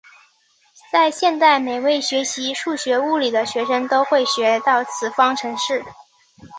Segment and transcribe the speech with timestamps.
[0.91, 5.85] 在现代每位学习数学物理的学生都会学到此方程式。